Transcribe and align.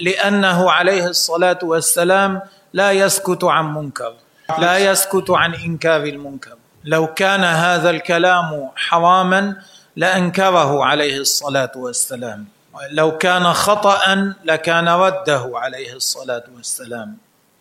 لأنه 0.00 0.70
عليه 0.70 1.06
الصلاة 1.06 1.58
والسلام 1.62 2.40
لا 2.72 2.92
يسكت 2.92 3.44
عن 3.44 3.74
منكر 3.74 4.14
لا 4.58 4.78
يسكت 4.78 5.30
عن 5.30 5.54
إنكار 5.54 6.02
المنكر. 6.02 6.56
لو 6.84 7.06
كان 7.06 7.44
هذا 7.44 7.90
الكلام 7.90 8.70
حراما 8.76 9.56
لأنكره 9.96 10.84
عليه 10.84 11.18
الصلاة 11.18 11.72
والسلام. 11.76 12.46
لو 12.90 13.18
كان 13.18 13.52
خطأ 13.52 14.34
لكان 14.44 14.88
رده 14.88 15.50
عليه 15.54 15.92
الصلاة 15.92 16.44
والسلام. 16.56 17.16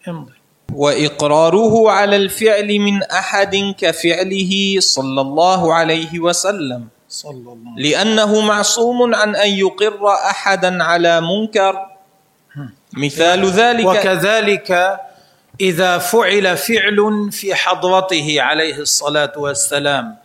امضي 0.08 0.34
وإقراره 0.74 1.92
على 1.92 2.16
الفعل 2.16 2.80
من 2.80 3.04
أحد 3.04 3.76
كفعله 3.78 4.76
صلى 4.80 5.22
الله 5.22 5.74
عليه 5.74 6.20
وسلم. 6.20 6.88
صلى 7.10 7.52
الله 7.54 7.74
لأنه 7.78 8.42
معصوم 8.42 9.16
عن 9.16 9.36
أن 9.36 9.50
يقر 9.50 10.08
أحدا 10.14 10.84
على 10.84 11.22
منكر. 11.22 11.95
مثال 12.96 13.46
ذلك 13.46 13.86
وكذلك 13.86 15.00
إذا 15.62 15.98
فعل 15.98 16.58
فعل 16.58 17.30
في 17.32 17.56
حضرته 17.56 18.42
عليه 18.42 18.78
الصلاة 18.78 19.32
والسلام 19.38 20.16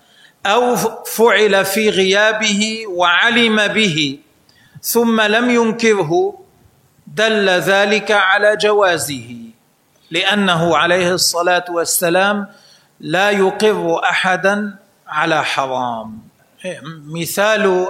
أو 0.46 0.76
فعل 1.04 1.64
في 1.64 1.90
غيابه 1.90 2.84
وعلم 2.88 3.66
به 3.66 4.18
ثم 4.82 5.20
لم 5.20 5.50
ينكره 5.50 6.34
دل 7.06 7.48
ذلك 7.48 8.10
على 8.10 8.56
جوازه 8.56 9.36
لأنه 10.10 10.76
عليه 10.76 11.14
الصلاة 11.14 11.64
والسلام 11.70 12.46
لا 13.00 13.30
يقر 13.30 14.00
احدا 14.04 14.74
على 15.08 15.44
حرام. 15.44 16.18
مثال 17.06 17.86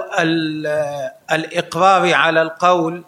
الإقرار 1.31 2.13
على 2.13 2.41
القول 2.41 3.03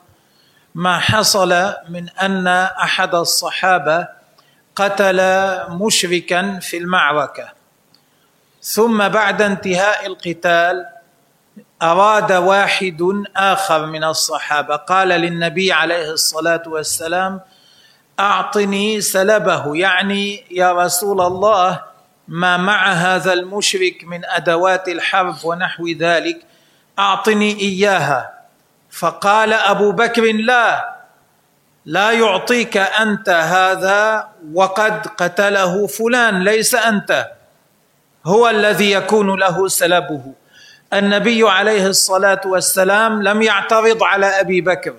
ما 0.76 1.00
حصل 1.00 1.74
من 1.90 2.10
أن 2.10 2.48
أحد 2.48 3.16
الصحابة 3.16 4.08
قتل 4.76 5.22
مشركا 5.70 6.60
في 6.60 6.78
المعركة. 6.78 7.50
ثم 8.62 9.08
بعد 9.08 9.42
انتهاء 9.42 10.06
القتال 10.06 10.86
أراد 11.82 12.32
واحد 12.32 13.24
آخر 13.36 13.86
من 13.86 14.04
الصحابة. 14.04 14.76
قال 14.76 15.08
للنبي 15.08 15.72
عليه 15.72 16.12
الصلاة 16.12 16.64
والسلام 16.68 17.42
أعطني 18.20 19.02
سلبه. 19.02 19.76
يعني 19.76 20.46
يا 20.52 20.74
رسول 20.74 21.22
الله 21.22 21.82
ما 22.28 22.58
مع 22.58 22.92
هذا 22.92 23.34
المشرك 23.34 24.04
من 24.04 24.26
أدوات 24.26 24.88
الحرب 24.88 25.36
ونحو 25.46 25.88
ذلك 25.88 26.42
أعطني 27.00 27.60
إياها. 27.60 28.33
فقال 28.94 29.54
أبو 29.54 29.92
بكر 29.92 30.22
لا 30.22 30.94
لا 31.86 32.12
يعطيك 32.12 32.78
أنت 32.78 33.30
هذا 33.30 34.28
وقد 34.54 35.08
قتله 35.08 35.88
فلان 35.88 36.44
ليس 36.44 36.76
أنت. 36.76 37.28
هو 38.26 38.50
الذي 38.50 38.92
يكون 38.92 39.40
له 39.40 39.68
سلبه. 39.68 40.34
النبي 40.94 41.50
عليه 41.50 41.88
الصلاة 41.88 42.42
والسلام 42.46 43.24
لم 43.24 43.42
يعترض 43.42 44.04
على 44.04 44.26
أبي 44.26 44.62
بكر. 44.62 44.94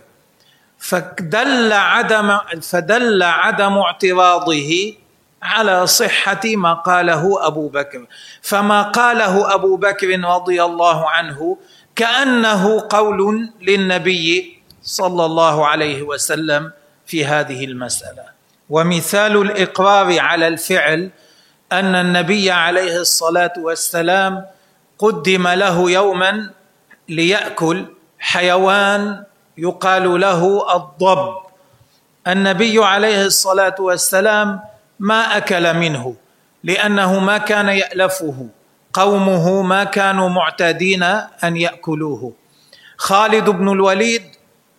فدل 0.78 1.72
عدم 1.72 2.38
فدل 2.62 3.22
عدم 3.22 3.78
اعتراضه 3.78 4.94
على 5.42 5.86
صحة 5.86 6.40
ما 6.44 6.74
قاله 6.74 7.46
أبو 7.46 7.68
بكر. 7.68 8.06
فما 8.42 8.82
قاله 8.82 9.54
أبو 9.54 9.76
بكر 9.76 10.20
رضي 10.20 10.62
الله 10.64 11.10
عنه 11.10 11.58
كأنه 11.96 12.86
قول 12.90 13.50
للنبي 13.62 14.58
صلى 14.82 15.24
الله 15.26 15.66
عليه 15.66 16.02
وسلم 16.02 16.72
في 17.06 17.24
هذه 17.26 17.64
المسألة. 17.64 18.24
ومثال 18.70 19.36
الإقرار 19.36 20.20
على 20.20 20.48
الفعل 20.48 21.10
أن 21.72 21.94
النبي 21.94 22.50
عليه 22.50 23.00
الصلاة 23.00 23.52
والسلام 23.58 24.44
قدم 24.98 25.48
له 25.48 25.90
يوما 25.90 26.50
ليأكل 27.08 27.84
حيوان 28.18 29.24
يقال 29.58 30.20
له 30.20 30.76
الضب. 30.76 31.34
النبي 32.26 32.84
عليه 32.84 33.26
الصلاة 33.26 33.74
والسلام 33.78 34.60
ما 34.98 35.36
أكل 35.36 35.74
منه 35.74 36.14
لأنه 36.64 37.18
ما 37.18 37.38
كان 37.38 37.68
يألفه. 37.68 38.48
قومه 38.94 39.62
ما 39.62 39.84
كانوا 39.84 40.28
معتادين 40.28 41.02
أن 41.44 41.56
يأكلوه. 41.56 42.32
خالد 42.96 43.50
بن 43.50 43.68
الوليد 43.72 44.22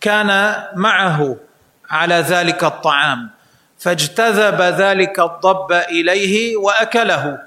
كان 0.00 0.54
معه 0.74 1.36
على 1.90 2.14
ذلك 2.14 2.64
الطعام 2.64 3.30
فاجتذب 3.78 4.60
ذلك 4.62 5.20
الضب 5.20 5.72
إليه 5.72 6.56
وأكله. 6.56 7.38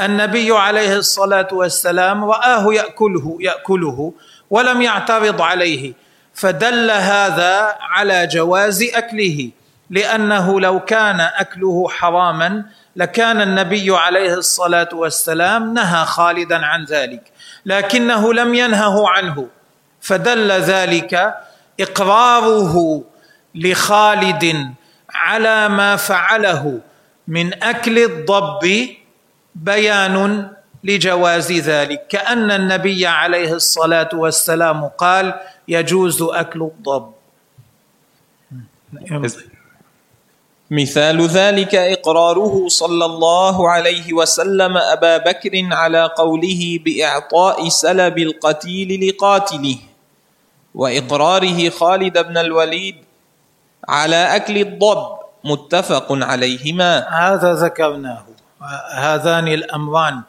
النبي 0.00 0.50
عليه 0.52 0.96
الصلاة 0.96 1.48
والسلام 1.52 2.24
رآه 2.24 2.74
يأكله 2.74 3.36
يأكله 3.40 4.12
ولم 4.50 4.82
يعترض 4.82 5.42
عليه 5.42 5.92
فدل 6.34 6.90
هذا 6.90 7.76
على 7.80 8.26
جواز 8.26 8.82
أكله. 8.82 9.50
لأنه 9.94 10.60
لو 10.60 10.80
كان 10.80 11.20
أكله 11.20 11.88
حراما 11.88 12.64
لكان 12.96 13.40
النبي 13.40 13.96
عليه 13.96 14.34
الصلاة 14.34 14.88
والسلام 14.92 15.74
نهى 15.74 16.04
خالدا 16.06 16.66
عن 16.66 16.84
ذلك 16.84 17.32
لكنه 17.66 18.34
لم 18.34 18.54
ينهه 18.54 19.08
عنه. 19.08 19.48
فدل 20.00 20.52
ذلك 20.52 21.34
إقراره 21.80 23.04
لخالد 23.54 24.44
على 25.14 25.68
ما 25.68 25.96
فعله 25.96 26.80
من 27.28 27.62
أكل 27.62 27.98
الضب 27.98 28.88
بيان 29.54 30.48
لجواز 30.84 31.52
ذلك. 31.52 32.06
كأن 32.08 32.50
النبي 32.50 33.06
عليه 33.06 33.52
الصلاة 33.52 34.08
والسلام 34.14 34.84
قال 34.84 35.34
يجوز 35.68 36.22
أكل 36.22 36.62
الضب. 36.62 37.12
مثال 40.70 41.26
ذلك 41.26 41.74
إقراره 41.74 42.68
صلى 42.68 43.04
الله 43.04 43.70
عليه 43.70 44.12
وسلم 44.12 44.76
أبا 44.76 45.16
بكر 45.16 45.50
على 45.72 46.10
قوله 46.16 46.78
بإعطاء 46.84 47.68
سلب 47.68 48.18
القتيل 48.18 49.08
لقاتله 49.08 49.76
وإقراره 50.74 51.68
خالد 51.70 52.18
بن 52.18 52.38
الوليد 52.38 52.96
على 53.88 54.36
أكل 54.36 54.58
الضب 54.58 55.06
متفق 55.44 56.06
عليهما. 56.10 57.08
هذا 57.08 57.52
ذكرناه. 57.54 58.24
هذان 58.94 59.48
الأمران 59.48 60.22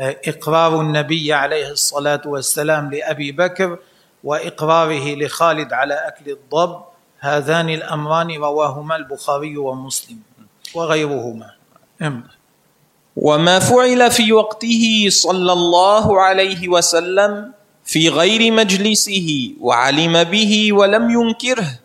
إقرار 0.00 0.80
النبي 0.80 1.32
عليه 1.32 1.70
الصلاة 1.70 2.22
والسلام 2.26 2.90
لأبي 2.90 3.32
بكر 3.32 3.78
وإقراره 4.24 5.14
لخالد 5.14 5.72
على 5.72 5.94
أكل 5.94 6.30
الضب 6.30 6.80
هذان 7.20 7.68
الأمران 7.70 8.30
رواهما 8.36 8.96
البخاري 8.96 9.56
ومسلم 9.56 10.18
وغيرهما. 10.74 11.50
وما 13.16 13.58
فعل 13.58 14.10
في 14.10 14.32
وقته 14.32 15.06
صلى 15.10 15.52
الله 15.52 16.20
عليه 16.20 16.68
وسلم 16.68 17.52
في 17.84 18.08
غير 18.08 18.52
مجلسه 18.52 19.50
وعلم 19.60 20.24
به 20.24 20.72
ولم 20.72 21.10
ينكره 21.10 21.78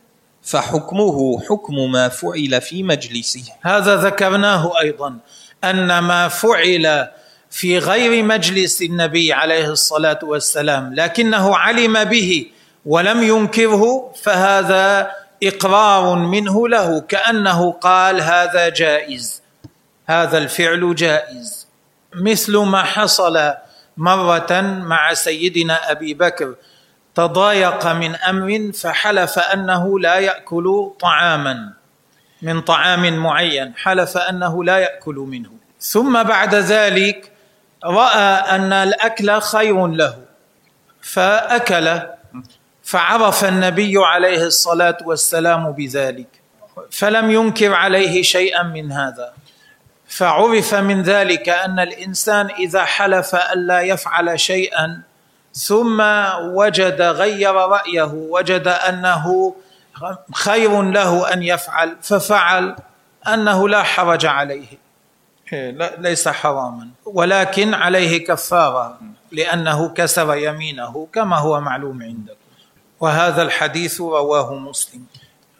فحكمه 0.43 1.39
حكم 1.49 1.91
ما 1.91 2.09
فعل 2.09 2.61
في 2.61 2.83
مجلسه. 2.83 3.43
هذا 3.61 3.95
ذكرناه 3.95 4.79
أيضا 4.81 5.17
أن 5.63 5.99
ما 5.99 6.27
فعل 6.27 7.07
في 7.49 7.77
غير 7.77 8.23
مجلس 8.23 8.81
النبي 8.81 9.33
عليه 9.33 9.67
الصلاة 9.71 10.19
والسلام 10.23 10.93
لكنه 10.93 11.55
علم 11.55 12.03
به 12.03 12.45
ولم 12.85 13.23
ينكره 13.23 14.11
فهذا 14.23 15.11
إقرار 15.43 16.15
منه 16.15 16.67
له 16.67 17.01
كأنه 17.01 17.71
قال 17.71 18.21
هذا 18.21 18.69
جائز 18.69 19.41
هذا 20.05 20.37
الفعل 20.37 20.95
جائز. 20.95 21.67
مثل 22.15 22.57
ما 22.57 22.83
حصل 22.83 23.53
مرة 23.97 24.61
مع 24.61 25.13
سيدنا 25.13 25.91
أبي 25.91 26.13
بكر 26.13 26.55
تضايق 27.15 27.87
من 27.87 28.15
أمر 28.15 28.71
فحلف 28.71 29.39
أنه 29.39 29.99
لا 29.99 30.15
يأكل 30.15 30.91
طعاما 30.99 31.73
من 32.41 32.61
طعام 32.61 33.17
معين 33.17 33.73
حلف 33.75 34.17
أنه 34.17 34.63
لا 34.63 34.77
يأكل 34.77 35.15
منه. 35.15 35.49
ثم 35.79 36.23
بعد 36.23 36.55
ذلك 36.55 37.31
رأى 37.83 38.55
أن 38.55 38.73
الأكل 38.73 39.41
خير 39.41 39.87
له 39.87 40.17
فاكل 41.01 41.99
فعرف 42.91 43.45
النبي 43.45 43.93
عليه 43.97 44.43
الصلاة 44.45 44.97
والسلام 45.05 45.71
بذلك 45.71 46.27
فلم 46.91 47.31
ينكر 47.31 47.73
عليه 47.73 48.21
شيئا 48.21 48.63
من 48.63 48.91
هذا. 48.91 49.33
فعرف 50.07 50.75
من 50.75 51.01
ذلك 51.01 51.49
أن 51.49 51.79
الإنسان 51.79 52.49
إذا 52.59 52.83
حلف 52.85 53.35
الا 53.35 53.81
يفعل 53.81 54.39
شيئا 54.39 55.01
ثم 55.53 56.01
وجد 56.41 57.01
غير 57.01 57.55
رأيه 57.55 58.11
وجد 58.13 58.67
أنه 58.67 59.55
خير 60.33 60.81
له 60.81 61.33
أن 61.33 61.43
يفعل 61.43 61.97
ففعل 62.01 62.75
أنه 63.27 63.69
لا 63.69 63.83
حرج 63.83 64.25
عليه. 64.25 64.67
ليس 65.97 66.27
حراما 66.27 66.87
ولكن 67.05 67.73
عليه 67.73 68.25
كفارة 68.25 68.99
لأنه 69.31 69.89
كسر 69.89 70.35
يمينه 70.35 71.07
كما 71.13 71.37
هو 71.37 71.61
معلوم 71.61 72.03
عندكم 72.03 72.40
وهذا 73.01 73.41
الحديث 73.41 74.01
رواه 74.01 74.53
مسلم. 74.55 75.03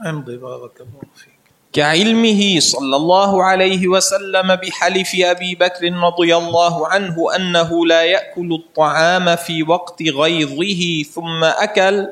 أمضي 0.06 0.38
بارك 0.38 0.82
الله 0.82 1.02
فيك. 1.16 1.42
كعلمه 1.74 2.60
صلى 2.60 2.96
الله 2.96 3.44
عليه 3.44 3.88
وسلم 3.88 4.56
بحلف 4.56 5.12
أبي 5.16 5.56
بكر 5.56 5.84
رضي 5.94 6.36
الله 6.38 6.88
عنه 6.88 7.36
أنه 7.36 7.86
لا 7.86 8.04
يأكل 8.04 8.54
الطعام 8.54 9.36
في 9.36 9.64
وقت 9.64 10.04
غيظه 10.04 11.04
ثم 11.04 11.44
أكل 11.44 12.08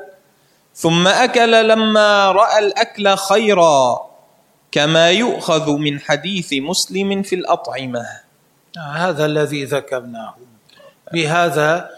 ثم 0.74 1.08
أكل 1.08 1.68
لما 1.68 2.32
رأى 2.32 2.58
الأكل 2.58 3.16
خيرا 3.16 4.10
كما 4.72 5.10
يؤخذ 5.10 5.76
من 5.76 6.00
حديث 6.00 6.48
مسلم 6.52 7.22
في 7.22 7.34
الأطعمة. 7.34 8.06
هذا 8.94 9.24
الذي 9.26 9.64
ذكرناه. 9.64 10.34
بهذا 11.12 11.90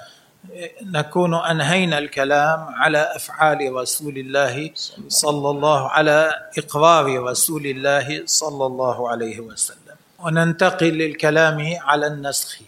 نكون 0.83 1.35
أنهينا 1.35 1.99
الكلام 1.99 2.75
على 2.75 3.13
أفعال 3.17 3.73
رسول 3.73 4.19
الله 4.19 4.71
صلى 5.09 5.51
الله 5.51 5.89
على 5.89 6.35
إقرار 6.59 7.23
رسول 7.23 7.67
الله 7.67 8.23
صلى 8.27 8.67
الله 8.67 9.09
عليه 9.09 9.41
وسلم. 9.41 9.97
وننتقل 10.19 10.87
للكلام 10.87 11.77
على 11.81 12.07
النسخ. 12.07 12.59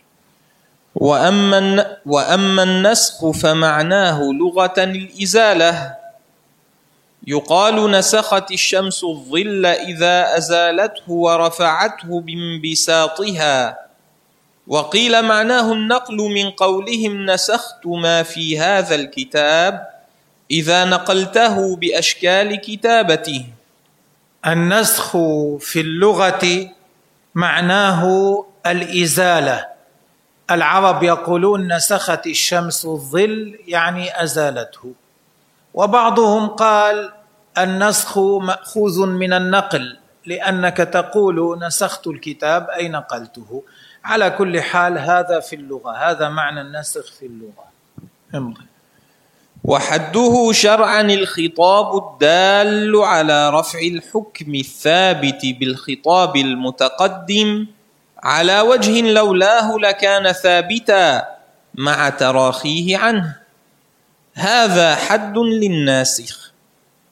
وأما 0.94 1.86
وأما 2.06 2.62
النسخ 2.62 3.30
فمعناه 3.30 4.22
لغة 4.22 4.74
الإزالة. 4.78 5.94
يقال 7.26 7.90
نسخت 7.90 8.50
الشمس 8.50 9.04
الظل 9.04 9.66
إذا 9.66 10.36
أزالته 10.36 11.12
ورفعته 11.12 12.20
بانبساطها. 12.20 13.83
وقيل 14.66 15.22
معناه 15.22 15.72
النقل 15.72 16.16
من 16.16 16.50
قولهم 16.50 17.26
نسخت 17.26 17.86
ما 17.86 18.22
في 18.22 18.58
هذا 18.58 18.94
الكتاب 18.94 19.86
إذا 20.50 20.84
نقلته 20.84 21.76
بأشكال 21.76 22.56
كتابته. 22.60 23.46
النسخ 24.46 25.10
في 25.58 25.80
اللغة 25.80 26.70
معناه 27.34 28.04
الإزالة. 28.66 29.66
العرب 30.50 31.02
يقولون 31.02 31.72
نسخت 31.76 32.26
الشمس 32.26 32.84
الظل 32.84 33.58
يعني 33.66 34.22
أزالته. 34.22 34.92
وبعضهم 35.74 36.48
قال 36.48 37.12
النسخ 37.58 38.18
مأخوذ 38.18 39.06
من 39.06 39.32
النقل 39.32 39.98
لأنك 40.26 40.76
تقول 40.76 41.58
نسخت 41.66 42.06
الكتاب 42.06 42.70
أي 42.70 42.88
نقلته. 42.88 43.62
على 44.04 44.30
كل 44.30 44.60
حال 44.60 44.98
هذا 44.98 45.40
في 45.40 45.56
اللغة 45.56 45.92
هذا 45.92 46.28
معنى 46.28 46.60
النسخ 46.60 47.12
في 47.18 47.26
اللغة. 47.26 47.64
امضي. 48.34 48.66
وحده 49.64 50.52
شرعا 50.52 51.00
الخطاب 51.00 51.96
الدال 51.96 52.96
على 52.96 53.50
رفع 53.50 53.78
الحكم 53.78 54.54
الثابت 54.54 55.40
بالخطاب 55.60 56.36
المتقدم. 56.36 57.66
على 58.22 58.60
وجه 58.60 59.00
لولاه 59.00 59.76
لكان 59.76 60.32
ثابتا 60.32 61.24
مع 61.74 62.08
تراخيه 62.08 62.96
عنه. 62.96 63.36
هذا 64.34 64.94
حد 64.94 65.38
للناسخ. 65.38 66.52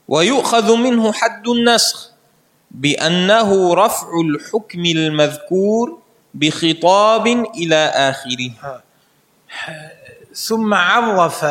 ويؤخذ 0.08 0.76
منه 0.76 1.12
حد 1.12 1.48
النسخ 1.48 2.10
بأنه 2.70 3.74
رفع 3.74 4.08
الحكم 4.20 4.84
المذكور 4.84 6.01
بخطاب 6.34 7.26
إلى 7.26 7.93
آخره. 7.94 8.82
ثم 10.34 10.75
عرف 10.75 11.46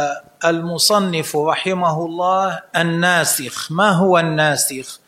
المصنف 0.46 1.36
رحمه 1.36 2.06
الله 2.06 2.60
الناسخ. 2.76 3.72
ما 3.72 3.90
هو 3.90 4.20
الناسخ؟ 4.20 5.00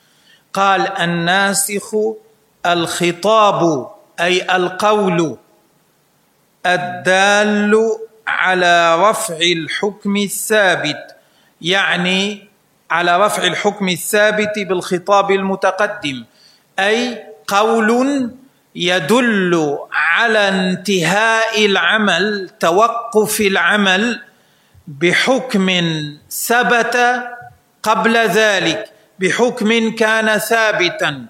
قال 0.54 0.88
الناسخ 0.88 1.96
الخطاب 2.66 3.92
أي 4.20 4.56
القول 4.56 5.38
الدال 6.66 7.75
على 8.28 9.10
رفع 9.10 9.38
الحكم 9.38 10.18
الثابت 10.18 11.16
يعني 11.62 12.48
على 12.92 13.25
رفع 13.25 13.44
الحكم 13.44 13.90
الثابت 13.90 14.60
بالخطاب 14.60 15.31
المتقدم 15.31 16.25
أي 16.80 17.24
قول 17.48 18.31
يدل 18.75 19.78
على 19.92 20.50
انتهاء 20.50 21.66
العمل 21.66 22.50
توقف 22.60 23.42
العمل 23.42 24.22
بحكم 24.88 25.70
ثبت 26.30 27.24
قبل 27.84 28.18
ذلك 28.18 28.92
بحكم 29.20 29.96
كان 29.96 30.38
ثابتا. 30.38 31.25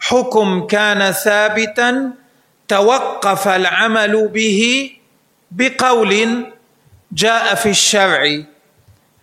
حكم 0.00 0.66
كان 0.66 1.12
ثابتا 1.12 2.10
توقف 2.68 3.48
العمل 3.48 4.28
به 4.28 4.90
بقول 5.50 6.44
جاء 7.12 7.54
في 7.54 7.70
الشرع. 7.70 8.42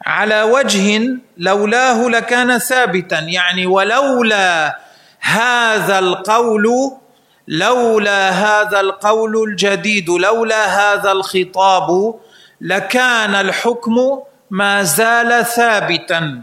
على 0.06 0.42
وجه 0.42 1.18
لولاه 1.38 2.10
لكان 2.10 2.58
ثابتا 2.58 3.20
يعني 3.20 3.66
ولولا 3.66 4.80
هذا 5.20 6.00
القول 6.00 6.98
لولا 7.48 8.30
هذا 8.30 8.80
القول 8.80 9.44
الجديد 9.44 10.10
لولا 10.10 10.66
هذا 10.66 11.12
الخطاب 11.12 12.20
لكان 12.62 13.36
الحكم 13.36 14.20
ما 14.50 14.84
زال 14.84 15.46
ثابتا 15.46 16.42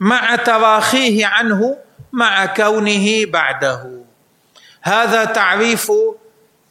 مع 0.00 0.36
تراخيه 0.36 1.26
عنه 1.26 1.76
مع 2.12 2.46
كونه 2.46 3.26
بعده. 3.26 4.00
هذا 4.82 5.24
تعريف 5.24 5.92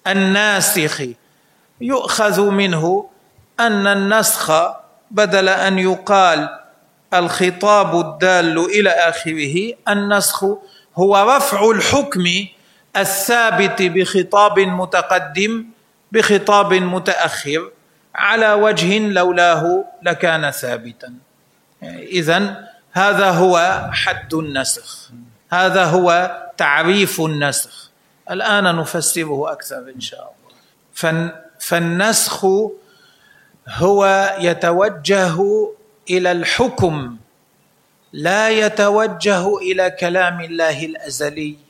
الناسخ. 0.07 1.01
يؤخذ 1.81 2.41
منه 2.41 3.09
أن 3.59 3.87
النسخ 3.87 4.51
بدل 5.11 5.49
أن 5.49 5.79
يقال 5.79 6.49
الخطاب 7.13 7.99
الدال 7.99 8.57
إلى 8.65 8.89
آخره 8.89 9.73
النسخ 9.89 10.45
هو 10.95 11.35
رفع 11.37 11.71
الحكم 11.71 12.23
الثابت 12.97 13.81
بخطاب 13.81 14.59
متقدم 14.59 15.65
بخطاب 16.11 16.73
متأخر 16.73 17.71
على 18.15 18.53
وجه 18.53 18.99
لولاه 18.99 19.85
لكان 20.01 20.51
ثابتا. 20.51 21.13
اذا 21.83 22.67
هذا 22.91 23.29
هو 23.29 23.89
حد 23.93 24.33
النسخ 24.33 25.09
هذا 25.51 25.85
هو 25.85 26.37
تعريف 26.57 27.21
النسخ. 27.21 27.89
الآن 28.31 28.75
نفسره 28.77 29.51
أكثر 29.51 29.91
إن 29.95 30.01
شاء 30.01 30.33
الله. 30.33 31.31
فالنسخ 31.59 32.45
هو 33.67 34.35
يتوجه 34.39 35.37
إلى 36.09 36.31
الحكم 36.31 37.17
لا 38.13 38.49
يتوجه 38.49 39.57
إلى 39.57 39.89
كلام 39.91 40.41
الله 40.41 40.85
الأزلي. 40.85 41.62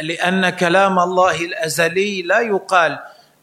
لأن 0.00 0.50
كلام 0.50 0.98
الله 0.98 1.44
الأزلي 1.44 2.22
لا 2.22 2.40
يقال 2.40 2.98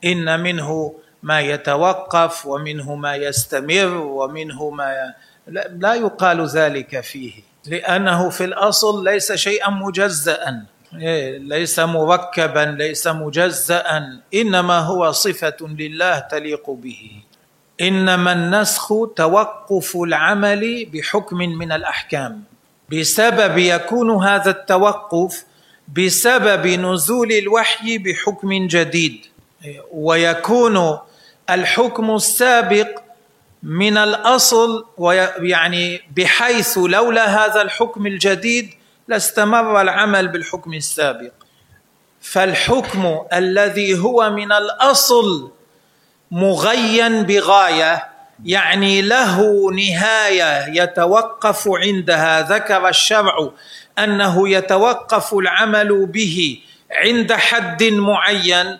إن 0.05 0.39
منه 0.39 0.95
ما 1.23 1.39
يتوقف 1.39 2.45
ومنه 2.45 2.95
ما 2.95 3.15
يستمر 3.15 3.97
ومنه 3.97 4.69
ما 4.69 5.13
لا 5.77 5.93
يقال 5.93 6.47
ذلك 6.47 7.01
فيه. 7.01 7.33
لأنه 7.65 8.29
في 8.29 8.43
الأصل 8.43 9.03
ليس 9.03 9.31
شيئا 9.31 9.69
مجزأ 9.69 10.63
إيه، 10.93 11.37
ليس 11.37 11.79
مركبا 11.79 12.75
ليس 12.77 13.07
مجزأ 13.07 13.83
إنما 14.33 14.79
هو 14.79 15.11
صفة 15.11 15.57
لله 15.61 16.19
تليق 16.19 16.69
به. 16.69 17.11
إنما 17.81 18.33
النسخ 18.33 18.93
توقف 19.15 19.97
العمل 19.97 20.85
بحكم 20.93 21.37
من 21.37 21.71
الأحكام. 21.71 22.43
بسبب 22.91 23.57
يكون 23.57 24.23
هذا 24.23 24.51
التوقف 24.51 25.45
بسبب 25.87 26.67
نزول 26.67 27.31
الوحي 27.31 27.97
بحكم 27.97 28.67
جديد. 28.67 29.25
ويكون 29.91 30.99
الحكم 31.49 32.15
السابق 32.15 32.99
من 33.63 33.97
الأصل 33.97 34.85
يعني 35.39 36.01
بحيث 36.15 36.77
لولا 36.77 37.25
هذا 37.45 37.61
الحكم 37.61 38.07
الجديد 38.07 38.69
لاستمر 39.07 39.81
العمل 39.81 40.27
بالحكم 40.27 40.73
السابق. 40.73 41.31
فالحكم 42.21 43.25
الذي 43.33 43.99
هو 43.99 44.29
من 44.29 44.51
الأصل 44.51 45.51
مغين 46.31 47.23
بغاية 47.23 48.12
يعني 48.45 49.01
له 49.01 49.71
نهاية 49.71 50.81
يتوقف 50.83 51.67
عندها 51.67 52.41
ذكر 52.41 52.87
الشرع 52.87 53.49
أنه 53.99 54.49
يتوقف 54.49 55.33
العمل 55.33 56.05
به 56.05 56.59
عند 56.91 57.33
حد 57.33 57.83
معين. 57.83 58.79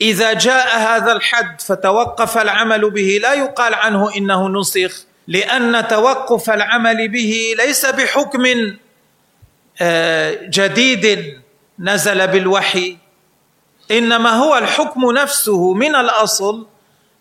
إذا 0.00 0.32
جاء 0.32 0.78
هذا 0.78 1.12
الحد 1.12 1.60
فتوقف 1.60 2.38
العمل 2.38 2.90
به 2.90 3.18
لا 3.22 3.34
يقال 3.34 3.74
عنه 3.74 4.16
إنه 4.16 4.48
نسخ 4.48 5.04
لأن 5.28 5.88
توقف 5.88 6.50
العمل 6.50 7.08
به 7.08 7.54
ليس 7.58 7.86
بحكم 7.86 8.44
آه، 9.80 10.38
جديد 10.42 11.34
نزل 11.78 12.28
بالوحي 12.28 12.96
إنما 13.90 14.30
هو 14.30 14.58
الحكم 14.58 15.12
نفسه 15.12 15.72
من 15.72 15.96
الأصل 15.96 16.66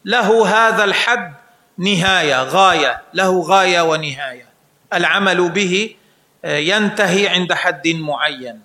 له 0.06 0.48
هذا 0.48 0.84
الحد 0.84 1.34
نهاية 1.77 2.44
غاية 2.44 3.01
له 3.13 3.41
غاية 3.41 3.82
ونهاية. 3.82 4.46
العمل 4.94 5.50
به 5.50 5.96
آه، 6.46 6.58
ينتهي 6.58 7.27
عند 7.27 7.53
حد 7.53 7.88
معين. 7.88 8.62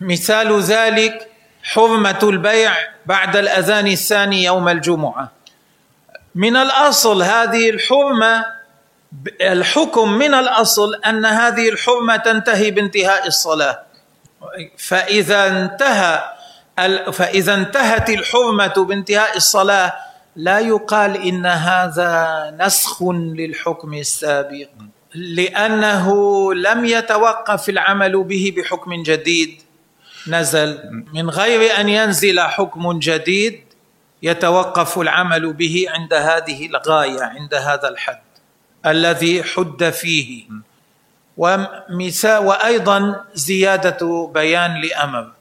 مثال 0.00 0.60
ذلك 0.60 1.30
حرمة 1.62 2.18
البيع 2.22 2.72
بعد 3.06 3.36
الأذان 3.36 3.86
الثاني 3.86 4.44
يوم 4.44 4.68
الجمعة. 4.68 5.32
من 6.34 6.56
الأصل 6.56 7.22
هذه 7.22 7.70
الحرمة 7.70 8.44
الحكم 9.40 10.12
من 10.12 10.34
الأصل 10.34 10.94
أن 10.94 11.24
هذه 11.26 11.68
الحرمة 11.68 12.16
تنتهي 12.16 12.70
بانتهاء 12.70 13.26
الصلاة. 13.26 13.82
فإذا 14.78 15.46
انتهى 15.46 16.36
فإذا 17.12 17.54
انتهت 17.54 18.10
الحرمة 18.10 18.84
بانتهاء 18.84 19.36
الصلاة 19.36 20.05
لا 20.36 20.58
يقال 20.58 21.22
إن 21.22 21.46
هذا 21.46 22.12
نسخ 22.60 23.02
للحكم 23.12 23.94
السابق 23.94 24.68
لأنه 25.14 26.06
لم 26.54 26.84
يتوقف 26.84 27.68
العمل 27.68 28.24
به 28.24 28.54
بحكم 28.56 29.02
جديد. 29.02 29.62
نزل 30.28 30.78
من 31.14 31.30
غير 31.30 31.80
أن 31.80 31.88
ينزل 31.88 32.40
حكم 32.40 32.98
جديد 32.98 33.60
يتوقف 34.22 34.98
العمل 34.98 35.52
به 35.52 35.86
عند 35.88 36.14
هذه 36.14 36.66
الغاية 36.66 37.22
عند 37.22 37.54
هذا 37.54 37.88
الحد 37.88 38.22
الذي 38.86 39.42
حد 39.42 39.90
فيه. 39.90 40.44
ومثال 41.36 42.46
وأيضا 42.46 43.24
زيادة 43.34 44.30
بيان 44.34 44.80
لأمر. 44.80 45.32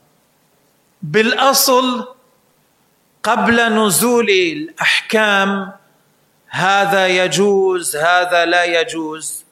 بالأصل 1.01 2.14
قبل 3.25 3.57
نزول 3.73 4.29
الأحكام 4.29 5.71
هذا 6.49 7.07
يجوز 7.07 7.95
هذا 7.95 8.45
لا 8.45 8.63
يجوز. 8.63 9.45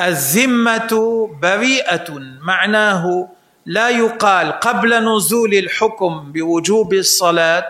الذمة 0.00 0.92
بريئة 1.42 2.08
معناه 2.40 3.28
لا 3.66 3.88
يقال 3.88 4.52
قبل 4.52 5.16
نزول 5.16 5.54
الحكم 5.54 6.32
بوجوب 6.32 6.94
الصلاة 6.94 7.66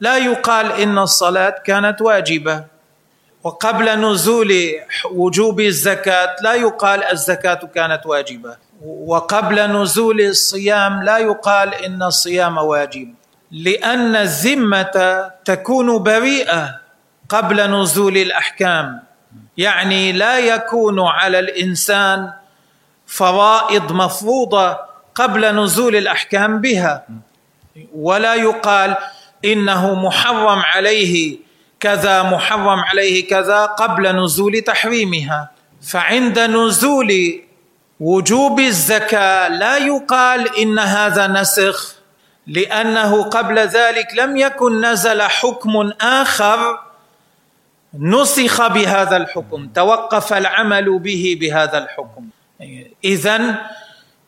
لا 0.00 0.16
يقال 0.18 0.72
إن 0.72 0.98
الصلاة 0.98 1.54
كانت 1.64 2.02
واجبة. 2.02 2.64
وقبل 3.44 4.00
نزول 4.00 4.52
وجوب 5.10 5.60
الزكاة 5.60 6.36
لا 6.42 6.54
يقال 6.54 7.04
الزكاة 7.04 7.60
كانت 7.74 8.06
واجبة. 8.06 8.56
وقبل 8.82 9.82
نزول 9.82 10.20
الصيام 10.20 11.02
لا 11.02 11.18
يقال 11.18 11.74
إن 11.74 12.02
الصيام 12.02 12.58
واجب. 12.58 13.14
لأن 13.54 14.16
الذمة 14.16 15.30
تكون 15.44 16.02
بريئة 16.02 16.80
قبل 17.28 17.70
نزول 17.70 18.16
الأحكام. 18.16 19.02
يعني 19.56 20.12
لا 20.12 20.38
يكون 20.38 21.00
على 21.00 21.38
الإنسان 21.38 22.32
فرائض 23.06 23.92
مفروضة 23.92 24.76
قبل 25.14 25.56
نزول 25.64 25.96
الأحكام 25.96 26.60
بها. 26.60 27.06
ولا 27.94 28.34
يقال 28.34 28.96
إنه 29.44 29.94
محرم 29.94 30.58
عليه 30.58 31.38
كذا 31.80 32.22
محرم 32.22 32.80
عليه 32.80 33.28
كذا 33.28 33.66
قبل 33.66 34.24
نزول 34.24 34.60
تحريمها. 34.60 35.50
فعند 35.82 36.38
نزول 36.38 37.40
وجوب 38.00 38.60
الزكاة 38.60 39.48
لا 39.48 39.76
يقال 39.76 40.58
إن 40.58 40.78
هذا 40.78 41.26
نسخ 41.26 41.93
لأنه 42.46 43.22
قبل 43.22 43.58
ذلك 43.58 44.14
لم 44.14 44.36
يكن 44.36 44.80
نزل 44.84 45.22
حكم 45.22 45.92
آخر 46.00 46.80
نسخ 47.98 48.66
بهذا 48.66 49.16
الحكم 49.16 49.68
توقف 49.74 50.32
العمل 50.32 50.98
به 50.98 51.36
بهذا 51.40 51.78
الحكم. 51.78 52.24
اذا 53.04 53.58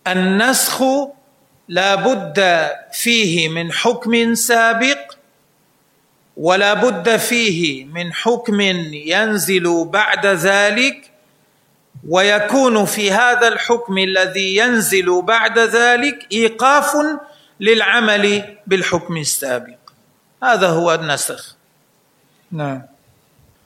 النسخ 0.07 0.83
لا 1.69 1.95
بد 1.95 2.69
فيه 2.93 3.49
من 3.49 3.73
حكم 3.73 4.35
سابق 4.35 5.13
ولا 6.37 6.75
بد 6.75 7.17
فيه 7.17 7.85
من 7.85 8.13
حكم 8.13 8.61
ينزل 8.93 9.85
بعد 9.85 10.27
ذلك 10.27 11.11
ويكون 12.09 12.85
في 12.85 13.13
هذا 13.13 13.49
الحكم 13.49 13.99
الذي 13.99 14.57
ينزل 14.57 15.23
بعد 15.23 15.59
ذلك 15.59 16.27
إيقاف 16.33 16.97
للعمل 17.61 18.57
بالحكم 18.67 19.17
السابق. 19.17 19.79
هذا 20.43 20.69
هو 20.69 20.95
النسخ. 20.95 21.57
نعم. 22.53 22.83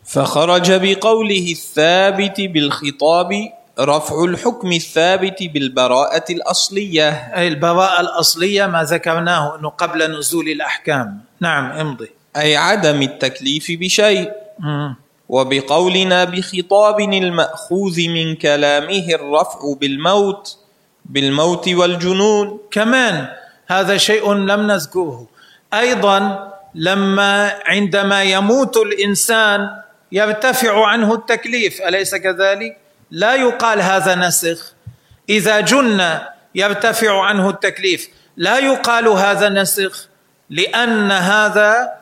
فخرج 0.05 0.73
بقوله 0.73 1.53
الثابت 1.53 2.41
بالخطاب 2.41 3.53
رفع 3.81 4.25
الحكم 4.25 4.73
الثابت 4.73 5.43
بالبراءة 5.43 6.25
الأصلية. 6.31 7.09
أي 7.11 7.49
البراءة 7.49 8.01
الأصلية 8.01 8.67
ما 8.67 8.83
ذكرناه 8.85 9.57
أنه 9.59 9.69
قبل 9.69 10.19
نزول 10.19 10.49
الأحكام. 10.49 11.21
نعم 11.41 11.73
امضي. 11.73 12.11
أي 12.37 12.57
عدم 12.57 13.03
التكليف 13.03 13.67
بشيء. 13.71 14.33
وبقولنا 15.29 16.25
بخطاب 16.25 17.01
المأخوذ 17.01 18.09
من 18.09 18.37
كلامه 18.37 19.07
الرفع 19.15 19.75
بالموت 19.81 20.59
بالموت 21.05 21.69
والجنون. 21.69 22.59
كمان 22.71 23.29
هذا 23.71 23.97
شيء 23.97 24.33
لم 24.35 24.67
نذكره. 24.67 25.27
أيضا 25.75 26.19
لما 26.75 27.59
عندما 27.67 28.23
يموت 28.23 28.77
الإنسان 28.77 29.83
يرتفع 30.13 30.87
عنه 30.87 31.15
التكليف. 31.15 31.83
أليس 31.83 32.15
كذلك؟ 32.15 32.77
لا 33.11 33.35
يقال 33.35 33.81
هذا 33.81 34.15
نسخ. 34.15 34.73
إذا 35.29 35.61
جن 35.61 36.19
يرتفع 36.55 37.25
عنه 37.25 37.51
التكليف 37.51 38.09
لا 38.37 38.59
يقال 38.59 39.09
هذا 39.09 39.49
نسخ 39.49 40.09
لأن 40.51 41.11
هذا 41.13 41.93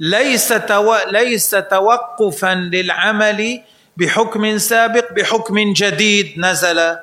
ليس 0.00 0.48
تو... 0.48 0.94
ليس 1.10 1.50
توقفا 1.50 2.54
للعمل 2.54 3.62
بحكم 3.96 4.58
سابق 4.58 5.12
بحكم 5.12 5.72
جديد 5.72 6.38
نزل. 6.38 6.96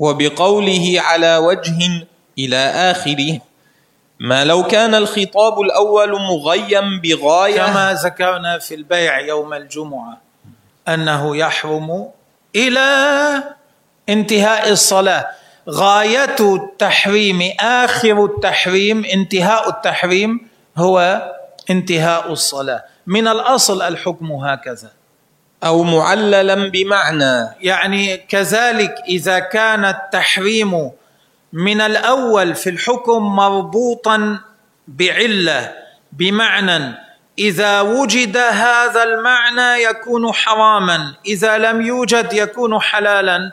وبقوله 0.00 0.94
على 0.96 1.36
وجه 1.36 2.06
إلى 2.38 2.56
آخره 2.56 3.40
ما 4.20 4.44
لو 4.44 4.62
كان 4.62 4.94
الخطاب 4.94 5.60
الأول 5.60 6.12
مغيا 6.12 6.82
بغاية 7.02 7.66
كما 7.66 7.92
ذكرنا 8.04 8.58
في 8.58 8.74
البيع 8.74 9.20
يوم 9.20 9.54
الجمعة 9.54 10.20
أنه 10.88 11.36
يحرم 11.36 12.10
إلى 12.56 12.88
انتهاء 14.08 14.70
الصلاة. 14.70 15.26
غاية 15.70 16.36
التحريم 16.40 17.52
آخر 17.60 18.24
التحريم 18.24 19.04
انتهاء 19.04 19.68
التحريم 19.68 20.48
هو 20.76 21.22
انتهاء 21.70 22.32
الصلاة. 22.32 22.84
من 23.06 23.28
الأصل 23.28 23.82
الحكم 23.82 24.32
هكذا. 24.32 24.90
أو 25.64 25.82
معللا 25.82 26.54
بمعنى. 26.68 27.48
يعني 27.60 28.16
كذلك 28.16 28.94
إذا 29.08 29.38
كان 29.38 29.84
التحريم 29.84 30.90
من 31.52 31.80
الأول 31.80 32.54
في 32.54 32.70
الحكم 32.70 33.22
مربوطا 33.22 34.40
بعلة 34.88 35.72
بمعنى 36.12 36.94
إذا 37.38 37.80
وجد 37.80 38.36
هذا 38.36 39.02
المعنى 39.02 39.82
يكون 39.82 40.32
حراما 40.32 41.14
إذا 41.26 41.58
لم 41.58 41.80
يوجد 41.82 42.32
يكون 42.32 42.80
حلالا. 42.80 43.52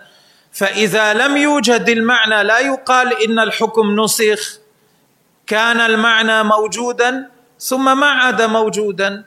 فإذا 0.52 1.14
لم 1.14 1.38
يوجد 1.38 1.90
المعنى 1.90 2.44
لا 2.44 2.60
يقال 2.60 3.24
إن 3.24 3.40
الحكم 3.40 4.02
نسخ 4.02 4.60
كان 5.48 5.80
المعنى 5.82 6.44
موجودا 6.44 7.30
ثم 7.60 8.00
ما 8.00 8.08
عاد 8.08 8.42
موجودا. 8.42 9.24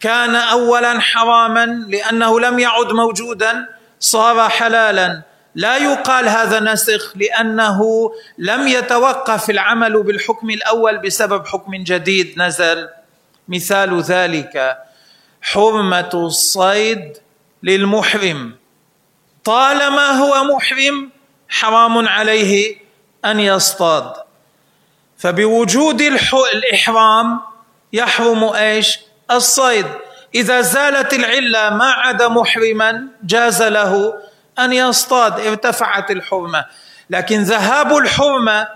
كان 0.00 0.36
اولا 0.36 1.00
حراما 1.00 1.66
لأنه 1.88 2.40
لم 2.40 2.58
يعد 2.58 2.92
موجودا 2.92 3.68
صار 4.00 4.48
حلالا. 4.48 5.22
لا 5.54 5.76
يقال 5.76 6.28
هذا 6.28 6.60
نسخ 6.60 7.12
لأنه 7.16 8.10
لم 8.38 8.68
يتوقف 8.68 9.50
العمل 9.50 10.02
بالحكم 10.02 10.50
الأول 10.50 10.98
بسبب 10.98 11.46
حكم 11.46 11.72
جديد 11.74 12.34
نزل. 12.36 12.88
مثال 13.48 14.00
ذلك 14.02 14.78
حرمة 15.42 16.10
الصيد 16.14 17.16
للمحرم. 17.62 18.56
طالما 19.44 20.10
هو 20.10 20.44
محرم 20.44 21.10
حرام 21.48 22.08
عليه 22.08 22.76
أن 23.24 23.40
يصطاد. 23.40 24.12
فبوجود 25.18 26.00
الإحرام 26.54 27.40
يحرم 27.92 28.44
إيش؟ 28.44 28.98
الصيد. 29.30 29.86
إذا 30.34 30.60
زالت 30.60 31.14
العلة 31.14 31.70
ما 31.70 31.84
عاد 31.84 32.22
محرما 32.22 33.08
جاز 33.22 33.62
له 33.62 34.14
أن 34.58 34.72
يصطاد 34.72 35.40
ارتفعت 35.40 36.10
الحرمة. 36.10 36.64
لكن 37.10 37.42
ذهاب 37.42 37.96
الحرمة 37.96 38.68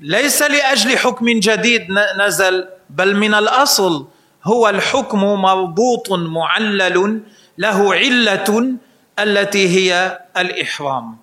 ليس 0.00 0.42
لأجل 0.42 0.98
حكم 0.98 1.26
جديد 1.28 1.86
نزل 2.18 2.68
بل 2.90 3.16
من 3.16 3.34
الأصل. 3.34 4.06
هو 4.44 4.68
الحكم 4.68 5.18
مربوط 5.24 6.12
معلل 6.12 7.20
له 7.58 7.94
علة 7.94 8.74
التي 9.18 9.68
هي 9.68 10.18
الإحرام. 10.36 11.16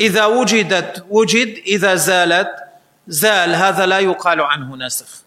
إذا 0.00 0.24
وجدت 0.24 1.04
وجد 1.10 1.62
إذا 1.66 1.94
زالت 1.94 2.50
زال. 3.08 3.54
هذا 3.54 3.86
لا 3.86 3.98
يقال 3.98 4.40
عنه 4.40 4.76
نسخ. 4.76 5.21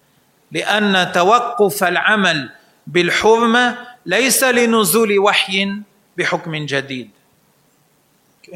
لأن 0.56 1.12
توقف 1.12 1.84
العمل 1.84 2.50
بالحرمة 2.88 3.78
ليس 4.06 4.44
لنزول 4.44 5.20
وحي 5.20 5.72
بحكم 6.18 6.56
جديد. 6.56 7.10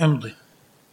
امضي. 0.01 0.34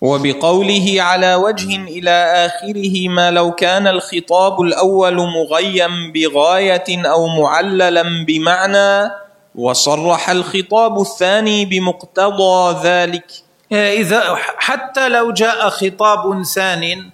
وبقوله 0.01 0.97
على 0.99 1.35
وجه 1.35 1.77
إلى 1.77 2.11
آخره 2.47 3.09
ما 3.09 3.31
لو 3.31 3.53
كان 3.53 3.87
الخطاب 3.87 4.61
الأول 4.61 5.17
مغيا 5.17 5.89
بغاية 6.15 7.07
أو 7.07 7.27
معللا 7.27 8.25
بمعنى 8.27 9.11
وصرح 9.55 10.31
الخطاب 10.31 11.01
الثاني 11.01 11.65
بمقتضى 11.65 12.89
ذلك. 12.89 13.31
إذا 13.73 14.35
حتى 14.59 15.09
لو 15.09 15.33
جاء 15.33 15.69
خطاب 15.69 16.43
ثان 16.43 17.11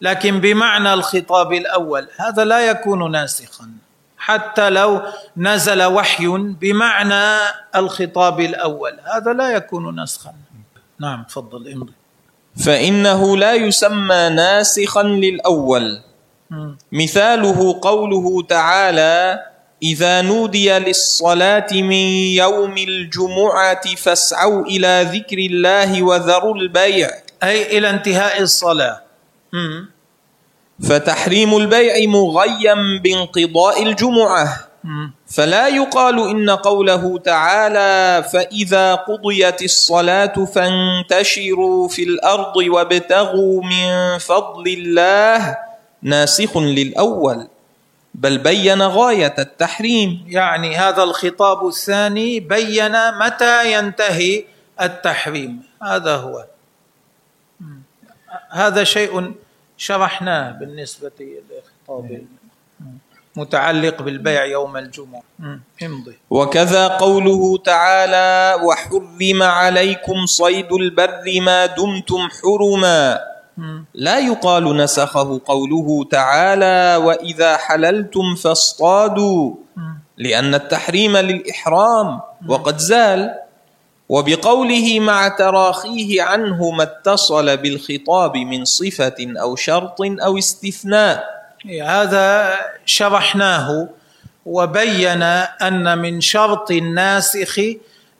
لكن 0.00 0.40
بمعنى 0.40 0.94
الخطاب 0.94 1.52
الأول 1.52 2.08
هذا 2.16 2.44
لا 2.44 2.60
يكون 2.60 3.10
ناسخا. 3.10 3.68
حتى 4.18 4.70
لو 4.70 5.02
نزل 5.36 5.82
وحي 5.82 6.26
بمعنى 6.60 7.38
الخطاب 7.76 8.40
الأول 8.40 8.92
هذا 9.14 9.32
لا 9.32 9.50
يكون 9.50 10.02
نسخا 10.02 10.32
نعم 11.00 11.22
تفضل 11.22 11.72
امضي. 11.72 11.92
فإنه 12.64 13.36
لا 13.36 13.54
يسمى 13.54 14.28
ناسخا 14.28 15.02
للأول. 15.02 16.00
مثاله 16.92 17.80
قوله 17.82 18.42
تعالى 18.42 19.42
إذا 19.82 20.22
نودي 20.22 20.78
للصلاة 20.78 21.66
من 21.72 22.06
يوم 22.42 22.78
الجمعة 22.78 23.94
فاسعوا 23.96 24.66
إلى 24.66 25.06
ذكر 25.12 25.38
الله 25.38 26.02
وذروا 26.02 26.54
البيع. 26.54 27.10
أي 27.42 27.78
إلى 27.78 27.90
انتهاء 27.90 28.42
الصلاة. 28.42 29.03
فتحريم 30.88 31.56
البيع 31.56 32.10
مغيا 32.10 32.74
بانقضاء 33.02 33.82
الجمعة. 33.82 34.68
فلا 35.26 35.68
يقال 35.68 36.28
إن 36.30 36.50
قوله 36.50 37.18
تعالى 37.18 38.24
فإذا 38.32 38.94
قضيت 38.94 39.62
الصلاة 39.62 40.44
فانتشروا 40.44 41.88
في 41.88 42.02
الأرض 42.02 42.56
وابتغوا 42.56 43.62
من 43.62 44.18
فضل 44.18 44.66
الله 44.66 45.56
ناسخ 46.02 46.56
للأول. 46.58 47.48
بل 48.14 48.38
بين 48.38 48.82
غاية 48.82 49.34
التحريم. 49.38 50.24
يعني 50.28 50.76
هذا 50.76 51.02
الخطاب 51.02 51.66
الثاني 51.66 52.40
بين 52.40 52.92
متى 53.18 53.72
ينتهي 53.72 54.44
التحريم. 54.80 55.62
هذا 55.82 56.16
هو. 56.16 56.44
هذا 58.50 58.84
شيء 58.84 59.32
شرحناه 59.76 60.52
بالنسبة 60.52 61.10
للخطاب 61.20 62.22
متعلق 63.36 64.02
بالبيع 64.02 64.44
يوم 64.44 64.76
الجمعة. 64.76 65.22
امضي. 65.82 66.18
وكذا 66.30 66.88
قوله 66.88 67.58
تعالى 67.58 68.62
وحرم 68.62 69.42
عليكم 69.42 70.26
صيد 70.26 70.72
البر 70.72 71.40
ما 71.40 71.66
دمتم 71.66 72.28
حرما. 72.42 73.20
لا 73.94 74.18
يقال 74.18 74.76
نسخه 74.76 75.40
قوله 75.46 76.04
تعالى 76.10 76.96
وإذا 77.04 77.56
حللتم 77.56 78.34
فاصطادوا. 78.34 79.54
لأن 80.16 80.54
التحريم 80.54 81.16
للإحرام. 81.16 82.20
وقد 82.48 82.78
زال 82.78 83.34
وبقوله 84.08 85.00
مع 85.00 85.28
تراخيه 85.28 86.22
عنه 86.22 86.70
ما 86.70 86.82
اتصل 86.82 87.56
بالخطاب 87.56 88.36
من 88.36 88.64
صفة 88.64 89.14
أو 89.20 89.56
شرط 89.56 90.00
أو 90.00 90.38
استثناء. 90.38 91.24
هذا 91.82 92.56
شرحناه 92.86 93.88
وبين 94.46 95.22
أن 95.62 95.98
من 95.98 96.20
شرط 96.20 96.70
الناسخ 96.70 97.58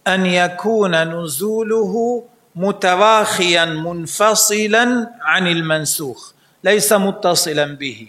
أن 0.09 0.27
يكون 0.27 1.23
نزوله 1.23 2.25
متراخيا 2.57 3.65
منفصلا 3.65 5.11
عن 5.23 5.47
المنسوخ 5.47 6.33
ليس 6.65 6.93
متصلا 6.93 7.65
به. 7.77 8.09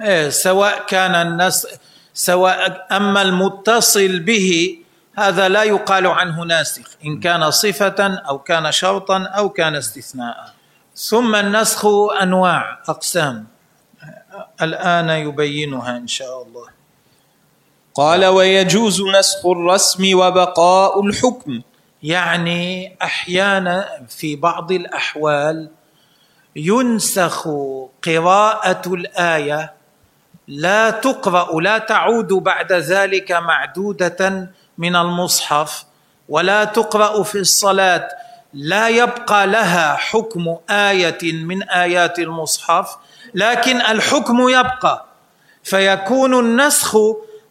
إيه، 0.00 0.28
سواء 0.28 0.86
كان 0.86 1.14
النس 1.14 1.66
سواء 2.14 2.86
أما 2.92 3.22
المتصل 3.22 4.18
به 4.20 4.78
هذا 5.16 5.48
لا 5.48 5.62
يقال 5.62 6.06
عنه 6.06 6.44
ناسخ 6.44 6.88
إن 7.04 7.20
كان 7.20 7.50
صفة 7.50 8.18
أو 8.28 8.38
كان 8.38 8.72
شرطا 8.72 9.22
أو 9.22 9.48
كان 9.48 9.74
استثناء. 9.74 10.54
ثم 10.94 11.34
النسخ 11.34 11.86
أنواع 12.22 12.78
أقسام. 12.88 13.46
الآن 14.62 15.08
يبينها 15.08 15.96
إن 15.96 16.06
شاء 16.06 16.42
الله. 16.42 16.66
قال 17.94 18.24
ويجوز 18.24 19.02
نسخ 19.02 19.46
الرسم 19.46 20.18
وبقاء 20.18 21.00
الحكم. 21.00 21.62
يعني 22.02 22.96
أحيانا 23.02 24.06
في 24.08 24.36
بعض 24.36 24.72
الأحوال 24.72 25.70
ينسخ 26.56 27.48
قراءة 28.04 28.94
الآية 28.94 29.74
لا 30.48 30.90
تقرأ 30.90 31.60
لا 31.60 31.78
تعود 31.78 32.32
بعد 32.32 32.72
ذلك 32.72 33.32
معدودة 33.32 34.50
من 34.78 34.96
المصحف 34.96 35.84
ولا 36.28 36.64
تقرأ 36.64 37.22
في 37.22 37.38
الصلاة. 37.38 38.08
لا 38.54 38.88
يبقى 38.88 39.46
لها 39.46 39.94
حكم 39.96 40.56
آية 40.70 41.32
من 41.32 41.62
آيات 41.62 42.18
المصحف 42.18 42.96
لكن 43.34 43.76
الحكم 43.80 44.48
يبقى. 44.48 45.04
فيكون 45.62 46.38
النسخ 46.38 46.96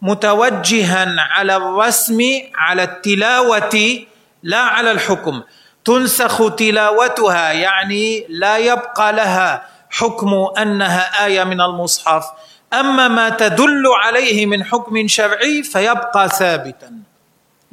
متوجها 0.02 1.16
على 1.20 1.56
الرسم 1.56 2.22
على 2.56 2.84
التلاوة 2.84 4.00
لا 4.44 4.58
على 4.60 4.92
الحكم. 4.92 5.42
تنسخ 5.86 6.56
تلاوتها 6.56 7.52
يعني 7.52 8.26
لا 8.30 8.58
يبقى 8.58 9.14
لها 9.14 9.66
حكم 9.90 10.48
أنها 10.58 11.26
آية 11.26 11.44
من 11.44 11.62
المصحف. 11.62 12.26
أما 12.74 13.08
ما 13.08 13.30
تدل 13.30 13.84
عليه 14.04 14.46
من 14.46 14.64
حكم 14.64 15.08
شرعي 15.08 15.64
فيبقى 15.64 16.30
ثابتا. 16.30 16.92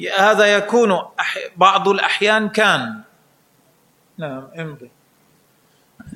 هذا 0.08 0.46
يكون 0.46 0.98
بعض 1.56 1.88
الأحيان 1.88 2.48
كان. 2.48 3.00
نعم 4.18 4.48
امضي. 4.58 4.90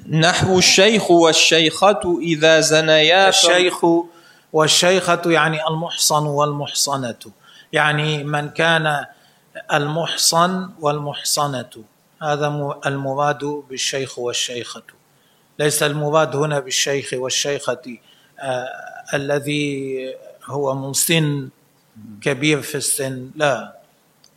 نحو 0.09 0.59
الشيخ 0.59 1.11
والشيخة 1.11 2.19
إذا 2.23 2.61
زنيا 2.61 3.29
الشيخ 3.29 3.85
والشيخة 4.53 5.23
يعني 5.27 5.69
المحصن 5.69 6.27
والمحصنة. 6.27 7.19
يعني 7.73 8.25
من 8.25 8.51
كان 8.51 9.05
المحصن 9.73 10.71
والمحصنة. 10.81 11.71
هذا 12.23 12.77
المراد 12.87 13.45
بالشيخ 13.45 14.19
والشيخة. 14.19 14.83
ليس 15.59 15.83
المراد 15.83 16.37
هنا 16.37 16.59
بالشيخ 16.59 17.11
والشيخة 17.13 17.99
آه 18.41 18.69
الذي 19.15 20.15
هو 20.45 20.75
مسن 20.75 21.49
كبير 22.23 22.63
في 22.63 22.75
السن. 22.75 23.31
لا. 23.37 23.74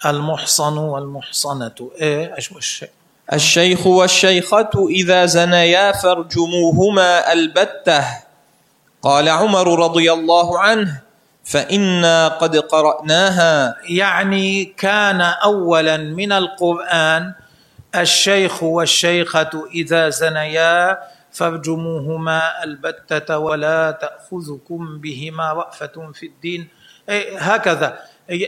المحصن 0.05 0.77
والمحصنة. 0.77 1.91
إيه 2.01 2.37
الشيخ 2.37 2.89
الشيخ 3.33 3.87
والشيخة 3.87 4.87
إذا 4.89 5.25
زنيا 5.25 5.91
فارجموهما 5.91 7.33
ألبتة. 7.33 8.03
قال 9.01 9.29
عمر 9.29 9.79
رضي 9.79 10.13
الله 10.13 10.59
عنه 10.59 11.01
فإنا 11.43 12.27
قد 12.27 12.57
قرأناها. 12.57 13.75
يعني 13.89 14.65
كان 14.65 15.21
أولا 15.21 15.97
من 15.97 16.31
القرآن 16.31 17.33
الشيخ 17.95 18.63
والشيخة 18.63 19.49
إذا 19.73 20.09
زنيا 20.09 20.97
فارجموهما 21.31 22.63
ألبتة 22.63 23.37
ولا 23.37 23.91
تأخذكم 23.91 24.99
بهما 24.99 25.53
رأفة 25.53 26.11
في 26.13 26.25
الدين. 26.25 26.67
هكذا. 27.37 27.99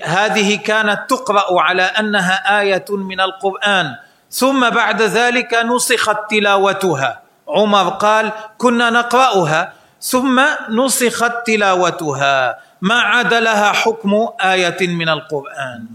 هذه 0.03 0.55
كانت 0.55 1.09
تقرأ 1.09 1.61
على 1.61 1.83
أنها 1.83 2.61
آية 2.61 2.85
من 2.89 3.19
القرآن. 3.21 3.95
ثم 4.31 4.69
بعد 4.69 5.01
ذلك 5.01 5.53
نسخت 5.53 6.17
تلاوتها. 6.29 7.21
عمر 7.47 7.89
قال 7.89 8.31
كنا 8.57 8.89
نقرأها. 8.89 9.73
ثم 10.01 10.41
نسخت 10.69 11.31
تلاوتها. 11.47 12.59
ما 12.81 12.95
عاد 12.95 13.33
لها 13.33 13.71
حكم 13.71 14.27
آية 14.41 14.87
من 14.87 15.09
القرآن. 15.09 15.87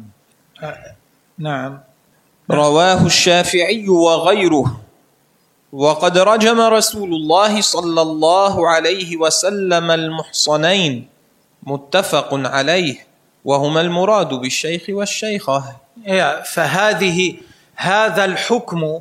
نعم. 1.38 1.80
رواه 2.50 3.06
الشافعي 3.06 3.88
وغيره. 3.88 4.80
وقد 5.72 6.18
رجم 6.18 6.60
رسول 6.60 7.08
الله 7.08 7.60
صلى 7.60 8.02
الله 8.02 8.68
عليه 8.68 9.16
وسلم 9.16 9.90
المحصنين. 9.90 11.08
متفق 11.62 12.28
عليه. 12.32 13.13
وهما 13.44 13.80
المراد 13.80 14.28
بالشيخ 14.28 14.82
والشيخة. 14.88 15.76
فهذه 16.54 17.36
هذا 17.76 18.24
الحكم 18.24 19.00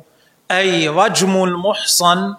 أي 0.50 0.88
رجم 0.88 1.44
المحصن 1.44 2.34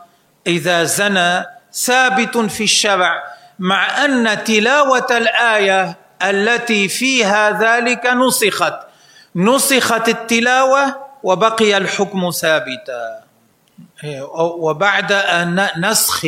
إذا 0.47 0.83
زنى 0.83 1.45
ثابت 1.73 2.37
في 2.37 2.63
الشرع 2.63 3.23
مع 3.59 4.05
أن 4.05 4.43
تلاوة 4.43 5.07
الآية 5.11 5.97
التي 6.23 6.87
فيها 6.87 7.51
ذلك 7.51 8.05
نسخت. 8.05 8.73
نسخت 9.35 10.09
التلاوة 10.09 10.95
وبقي 11.23 11.77
الحكم 11.77 12.31
ثابتا. 12.31 13.21
وبعد 14.39 15.11
أن 15.11 15.67
نسخ 15.77 16.25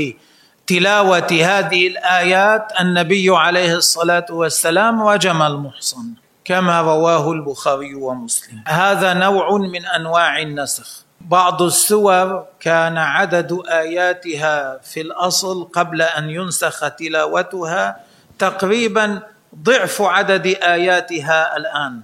تلاوة 0.68 1.28
هذه 1.32 1.88
الآيات 1.88 2.74
النبي 2.80 3.30
عليه 3.30 3.76
الصلاة 3.76 4.26
والسلام 4.30 5.02
وجم 5.02 5.42
المحصن 5.42 6.14
كما 6.46 6.82
رواه 6.82 7.32
البخاري 7.32 7.96
ومسلم. 7.96 8.64
هذا 8.68 9.14
نوع 9.14 9.58
من 9.58 9.86
أنواع 9.86 10.40
النسخ. 10.40 11.06
بعض 11.22 11.62
السور 11.62 12.46
كان 12.60 12.98
عدد 12.98 13.60
آياتها 13.68 14.80
في 14.84 15.02
الأصل 15.02 15.64
قبل 15.64 16.02
أن 16.02 16.30
ينسخ 16.30 16.96
تلاوتها 16.96 18.00
تقريبا 18.40 19.22
ضعف 19.56 20.02
عدد 20.02 20.48
آياتها 20.48 21.58
الآن. 21.58 22.02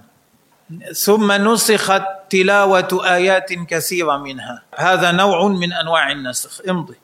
ثم 0.96 1.32
نسخت 1.32 2.02
تلاوة 2.30 3.00
آيات 3.04 3.52
كثيرة 3.52 4.16
منها. 4.16 4.62
هذا 4.76 5.12
نوع 5.12 5.48
من 5.48 5.72
أنواع 5.72 6.12
النسخ. 6.12 6.60
امضي. 6.68 7.03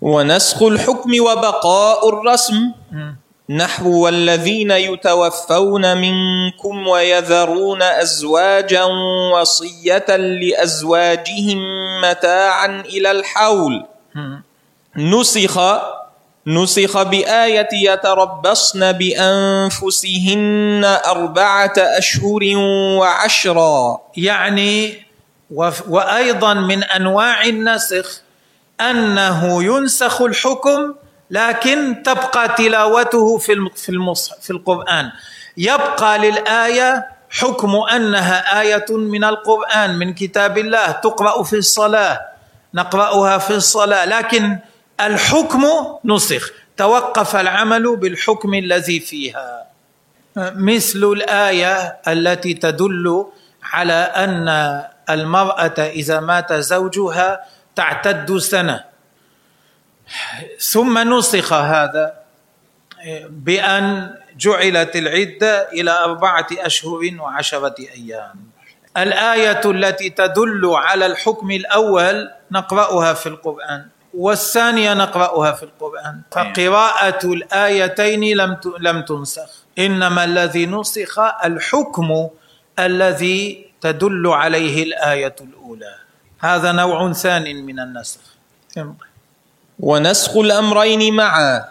ونسخ 0.00 0.62
الحكم 0.62 1.10
وبقاء 1.20 2.08
الرسم. 2.08 2.72
نحو 3.50 4.04
والذين 4.04 4.70
يتوفون 4.70 5.96
منكم 5.96 6.88
ويذرون 6.88 7.82
أزواجا 7.82 8.84
وصية 9.32 10.16
لأزواجهم 10.16 11.58
متاعا 12.00 12.82
إلى 12.88 13.10
الحول. 13.10 13.86
نسخ 14.96 15.60
نسخ 16.46 17.02
بآية 17.02 17.68
يتربصن 17.72 18.92
بأنفسهن 18.92 20.84
أربعة 21.06 21.74
أشهر 21.78 22.40
وعشرا. 22.98 24.00
يعني 24.16 25.06
وأيضا 25.88 26.54
من 26.54 26.84
أنواع 26.84 27.44
النسخ. 27.44 28.25
أنه 28.80 29.64
ينسخ 29.64 30.22
الحكم 30.22 30.94
لكن 31.30 32.02
تبقى 32.04 32.48
تلاوته 32.48 33.38
في 33.38 33.70
في 34.42 34.50
القرآن. 34.50 35.10
يبقى 35.56 36.18
للآية 36.18 37.06
حكم 37.30 37.74
أنها 37.76 38.60
آية 38.60 38.86
من 38.90 39.24
القرآن 39.24 39.98
من 39.98 40.14
كتاب 40.14 40.58
الله. 40.58 40.90
تقرأ 40.90 41.42
في 41.42 41.56
الصلاة 41.56 42.20
نقرأها 42.74 43.38
في 43.38 43.54
الصلاة. 43.54 44.04
لكن 44.04 44.58
الحكم 45.00 45.64
نسخ. 46.04 46.50
توقف 46.76 47.36
العمل 47.36 47.96
بالحكم 47.96 48.54
الذي 48.54 49.00
فيها. 49.00 49.66
مثل 50.36 50.98
الآية 50.98 51.96
التي 52.08 52.54
تدل 52.54 53.26
على 53.62 53.92
أن 53.92 54.48
المرأة 55.10 55.74
إذا 55.78 56.20
مات 56.20 56.52
زوجها 56.52 57.40
تعتد 57.76 58.38
سنة. 58.38 58.84
ثم 60.58 61.14
نسخ 61.14 61.52
هذا 61.52 62.14
بأن 63.28 64.14
جعلت 64.36 64.96
العدة 64.96 65.68
إلى 65.72 65.90
أربعة 65.90 66.46
أشهر 66.52 67.00
وعشرة 67.20 67.74
أيام. 67.78 68.34
الآية 68.96 69.60
التي 69.64 70.10
تدل 70.10 70.70
على 70.74 71.06
الحكم 71.06 71.50
الأول 71.50 72.30
نقرأها 72.50 73.14
في 73.14 73.26
القرآن 73.26 73.86
والثانية 74.14 74.94
نقرأها 74.94 75.52
في 75.52 75.62
القرآن. 75.62 76.20
فقراءة 76.30 77.26
الآيتين 77.26 78.36
لم 78.36 78.56
لم 78.78 79.02
تنسخ. 79.02 79.50
إنما 79.78 80.24
الذي 80.24 80.66
نسخ 80.66 81.18
الحكم 81.44 82.28
الذي 82.78 83.66
تدل 83.80 84.26
عليه 84.26 84.82
الآية 84.82 85.36
الأولى. 85.40 86.05
هذا 86.40 86.72
نوع 86.72 87.12
ثان 87.12 87.64
من 87.66 87.80
النسخ. 87.80 88.20
ونسخ 89.80 90.36
الأمرين 90.36 91.14
معا 91.14 91.64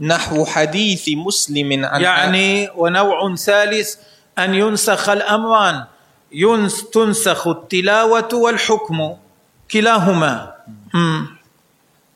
نحو 0.00 0.44
حديث 0.44 1.08
مسلم 1.26 1.84
عن 1.84 2.00
يعني 2.02 2.70
ونوع 2.76 3.34
ثالث 3.34 3.94
أن 4.38 4.54
ينسخ 4.54 5.08
الأمران. 5.08 5.84
ينس 6.32 6.90
تنسخ 6.90 7.48
التلاوة 7.48 8.28
والحكم 8.32 9.16
كلاهما. 9.70 10.54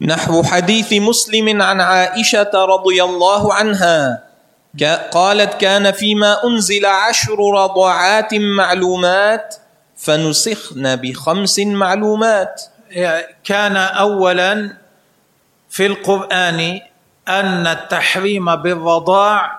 نحو 0.01 0.43
حديث 0.43 0.93
مسلم 0.93 1.63
عن 1.63 1.81
عائشة 1.81 2.51
رضي 2.55 3.05
الله 3.05 3.55
عنها. 3.55 4.25
قالت 5.13 5.55
كان 5.61 5.93
فيما 5.93 6.45
أنزل 6.45 6.87
عشر 6.87 7.39
رضعات 7.55 8.35
معلومات 8.35 9.57
فنسخن 9.99 10.97
بخمس 10.97 11.59
معلومات. 11.59 12.63
كان 13.45 13.77
اولا 13.77 14.77
في 15.71 15.87
القرآن 15.87 16.81
أن 17.29 17.67
التحريم 17.67 18.57
بالرضاع 18.57 19.59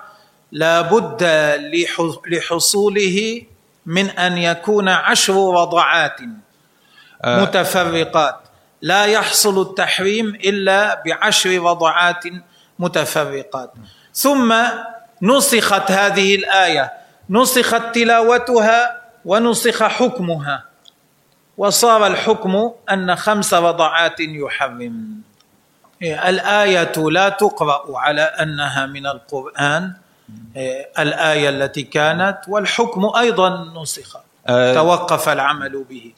لا 0.52 0.80
بد 0.80 1.22
لحصوله 2.26 3.42
من 3.86 4.10
أن 4.10 4.38
يكون 4.38 4.88
عشر 4.88 5.54
رضعات 5.54 6.16
آه. 7.24 7.42
متفرقات. 7.42 8.40
لا 8.82 9.04
يحصل 9.04 9.62
التحريم 9.62 10.26
إلا 10.28 11.02
بعشر 11.06 11.60
وضعات 11.60 12.24
متفرقات. 12.78 13.72
ثم 14.14 14.54
نسخت 15.22 15.90
هذه 15.90 16.34
الآية. 16.34 16.92
نسخت 17.30 17.82
تلاوتها 17.94 18.99
ونسخ 19.24 19.82
حكمها. 19.82 20.64
وصار 21.58 22.06
الحكم 22.06 22.70
أن 22.90 23.16
خمس 23.16 23.54
وضعات 23.54 24.20
يحرم. 24.20 25.20
الآية 26.02 26.92
لا 26.96 27.28
تقرأ 27.28 27.98
على 27.98 28.22
أنها 28.22 28.86
من 28.86 29.06
القرآن 29.06 29.92
الآية 30.98 31.48
التي 31.48 31.82
كانت 31.82 32.38
والحكم 32.48 33.12
أيضا 33.16 33.72
نسخ. 33.82 34.16
آه. 34.46 34.74
توقف 34.74 35.28
العمل 35.28 35.84
به. 35.90 36.12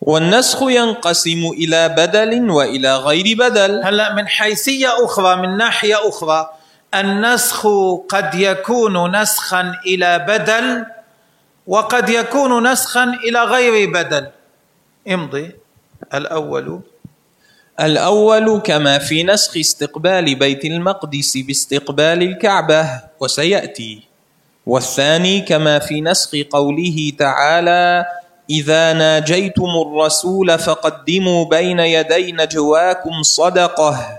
والنسخ 0.00 0.62
ينقسم 0.62 1.50
إلى 1.52 1.88
بدل 1.88 2.50
وإلى 2.50 2.96
غير 2.96 3.36
بدل. 3.38 3.82
هلأ 3.84 4.14
من 4.14 4.28
حيثية 4.28 5.04
أخرى 5.04 5.36
من 5.36 5.56
ناحية 5.56 6.08
أخرى 6.08 6.50
النسخ 6.94 7.66
قد 8.08 8.34
يكون 8.34 9.16
نسخا 9.22 9.74
إلى 9.86 10.18
بدل 10.18 10.86
وقد 11.66 12.08
يكون 12.08 12.72
نسخا 12.72 13.04
إلى 13.04 13.44
غير 13.44 13.90
بدل. 13.92 14.26
امضي. 15.08 15.50
الأول. 16.14 16.80
الأول 17.80 18.60
كما 18.60 18.98
في 18.98 19.22
نسخ 19.22 19.56
استقبال 19.56 20.34
بيت 20.34 20.64
المقدس 20.64 21.36
باستقبال 21.36 22.22
الكعبة 22.22 23.00
وسيأتي. 23.20 24.02
والثاني 24.66 25.40
كما 25.40 25.78
في 25.78 26.00
نسخ 26.00 26.30
قوله 26.50 27.12
تعالى 27.18 28.06
إذا 28.50 28.92
ناجيتم 28.92 29.70
الرسول 29.86 30.58
فقدموا 30.58 31.44
بين 31.44 31.80
يدي 31.80 32.32
نجواكم 32.32 33.22
صدقة. 33.22 34.18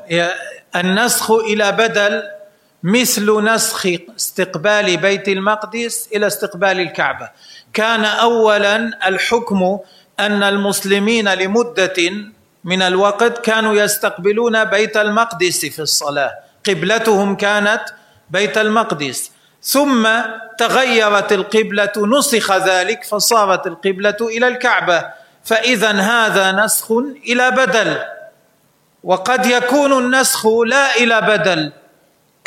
النسخ 0.76 1.32
إلى 1.32 1.72
بدل 1.72 2.39
مثل 2.84 3.44
نسخ 3.44 3.88
استقبال 4.18 4.98
بيت 4.98 5.28
المقدس 5.28 6.10
إلى 6.16 6.28
استقبال 6.28 6.80
الكعبة. 6.80 7.30
كان 7.74 8.06
اولا 8.06 8.76
الحكم 9.08 9.80
أن 10.20 10.44
المسلمين 10.44 11.34
لمدة 11.34 12.12
من 12.64 12.82
الوقت 12.82 13.46
كانوا 13.46 13.74
يستقبلون 13.74 14.64
بيت 14.64 14.98
المقدس 14.98 15.66
في 15.66 15.80
الصلاة. 15.80 16.32
قبلتهم 16.68 17.36
كانت 17.36 17.82
بيت 18.30 18.58
المقدس. 18.58 19.32
ثم 19.64 20.10
تغيرت 20.58 21.32
القبلة 21.32 21.94
نسخ 21.98 22.52
ذلك 22.52 23.04
فصارت 23.04 23.68
القبلة 23.68 24.18
إلى 24.22 24.48
الكعبة. 24.48 25.06
فاذا 25.44 25.92
هذا 25.92 26.52
نسخ 26.52 26.92
إلى 27.28 27.52
بدل. 27.52 27.98
وقد 29.04 29.46
يكون 29.46 30.06
النسخ 30.06 30.48
لا 30.48 30.96
إلى 30.96 31.22
بدل. 31.22 31.72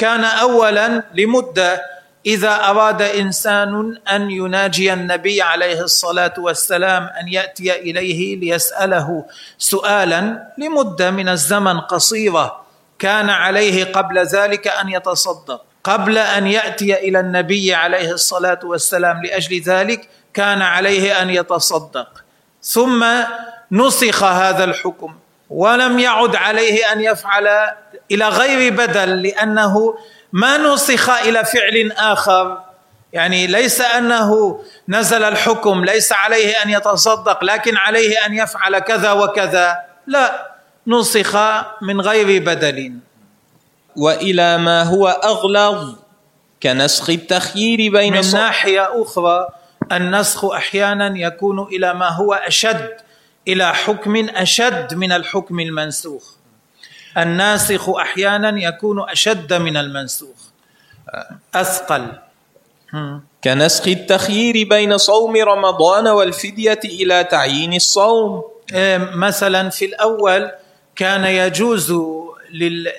كان 0.02 0.24
اولا 0.24 1.02
لمدة 1.14 1.82
إذا 2.26 2.54
أراد 2.54 3.02
إنسان 3.02 3.98
أن 4.10 4.30
يناجي 4.30 4.92
النبي 4.92 5.42
عليه 5.42 5.80
الصلاة 5.80 6.34
والسلام 6.38 7.02
أن 7.20 7.28
يأتي 7.28 7.80
إليه 7.80 8.36
ليسأله 8.36 9.24
سؤالا 9.58 10.48
لمدة 10.58 11.10
من 11.10 11.28
الزمن 11.28 11.80
قصيرة 11.80 12.62
كان 12.98 13.30
عليه 13.30 13.84
قبل 13.84 14.18
ذلك 14.18 14.68
أن 14.68 14.88
يتصدق. 14.88 15.64
قبل 15.84 16.18
أن 16.18 16.46
يأتي 16.46 16.98
إلى 16.98 17.20
النبي 17.20 17.74
عليه 17.74 18.12
الصلاة 18.12 18.60
والسلام 18.64 19.22
لأجل 19.22 19.60
ذلك 19.60 20.08
كان 20.34 20.62
عليه 20.62 21.22
أن 21.22 21.30
يتصدق. 21.30 22.24
ثم 22.62 23.06
نسخ 23.72 24.22
هذا 24.22 24.64
الحكم. 24.64 25.14
ولم 25.52 25.98
يعد 25.98 26.36
عليه 26.36 26.92
أن 26.92 27.00
يفعل 27.00 27.48
إلى 28.10 28.28
غير 28.28 28.72
بدل 28.72 29.22
لأنه 29.22 29.98
ما 30.32 30.56
نسخ 30.56 31.10
إلى 31.10 31.44
فعل 31.44 31.92
آخر. 31.98 32.58
يعني 33.12 33.46
ليس 33.46 33.80
أنه 33.80 34.60
نزل 34.88 35.22
الحكم 35.22 35.84
ليس 35.84 36.12
عليه 36.12 36.62
أن 36.64 36.70
يتصدق 36.70 37.44
لكن 37.44 37.76
عليه 37.76 38.26
أن 38.26 38.34
يفعل 38.34 38.78
كذا 38.78 39.12
وكذا. 39.12 39.78
لا 40.06 40.52
نسخ 40.86 41.36
من 41.82 42.00
غير 42.00 42.42
بدل. 42.42 42.92
وإلى 43.96 44.58
ما 44.58 44.82
هو 44.82 45.08
أغلظ 45.08 45.94
كنسخ 46.62 47.10
التخيير 47.10 47.92
بين 47.92 48.12
من 48.12 48.30
ناحية 48.32 49.02
أخرى 49.02 49.48
النسخ 49.92 50.44
أحيانا 50.44 51.18
يكون 51.18 51.62
إلى 51.62 51.94
ما 51.94 52.08
هو 52.08 52.34
أشد. 52.34 52.90
إلى 53.48 53.74
حكم 53.74 54.28
أشد 54.28 54.94
من 54.94 55.12
الحكم 55.12 55.60
المنسوخ. 55.60 56.24
الناسخ 57.18 57.88
أحيانا 57.88 58.62
يكون 58.62 59.10
أشد 59.10 59.52
من 59.52 59.76
المنسوخ. 59.76 60.36
أثقل. 61.54 62.06
كنسخ 63.44 63.88
التخيير 63.88 64.68
بين 64.68 64.98
صوم 64.98 65.36
رمضان 65.36 66.08
والفدية 66.08 66.80
إلى 66.84 67.24
تعيين 67.24 67.74
الصوم. 67.74 68.44
إيه، 68.72 68.98
مثلا 69.14 69.70
في 69.70 69.84
الأول 69.84 70.50
كان 70.96 71.24
يجوز 71.24 71.94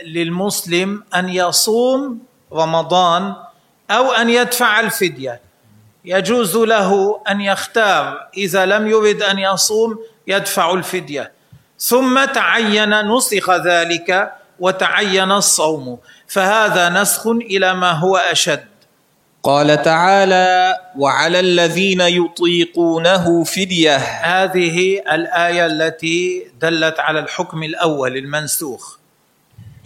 للمسلم 0.05 1.03
أن 1.15 1.29
يصوم 1.29 2.19
رمضان 2.53 3.35
أو 3.91 4.11
أن 4.11 4.29
يدفع 4.29 4.79
الفدية. 4.79 5.41
يجوز 6.05 6.57
له 6.57 7.21
أن 7.29 7.41
يختار. 7.41 8.27
إذا 8.37 8.65
لم 8.65 8.87
يرد 8.87 9.21
أن 9.21 9.39
يصوم 9.39 9.99
يدفع 10.27 10.73
الفدية. 10.73 11.31
ثم 11.79 12.25
تعين 12.25 13.15
نسخ 13.15 13.49
ذلك 13.49 14.33
وتعين 14.59 15.31
الصوم. 15.31 15.97
فهذا 16.27 16.89
نسخ 16.89 17.27
إلى 17.27 17.73
ما 17.73 17.91
هو 17.91 18.17
أشد. 18.17 18.65
قال 19.43 19.81
تعالى 19.81 20.77
وعلى 20.97 21.39
الذين 21.39 22.01
يطيقونه 22.01 23.43
فدية. 23.43 23.95
هذه 23.97 24.99
الآية 25.11 25.65
التي 25.65 26.51
دلت 26.61 26.99
على 26.99 27.19
الحكم 27.19 27.63
الأول 27.63 28.17
المنسوخ. 28.17 28.97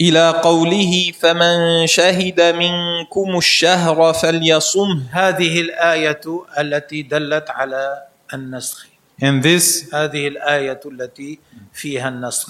إلى 0.00 0.30
قوله 0.30 1.12
فمن 1.20 1.86
شهد 1.86 2.40
منكم 2.40 3.38
الشهر 3.38 4.12
فليصم. 4.12 5.02
هذه 5.12 5.60
الآية 5.60 6.20
التي 6.58 7.02
دلت 7.02 7.50
على 7.50 8.02
النسخ. 8.34 8.86
In 9.22 9.42
this 9.42 9.94
هذه 9.94 10.28
الآية 10.28 10.80
التي 10.86 11.38
فيها 11.74 12.08
النسخ. 12.08 12.48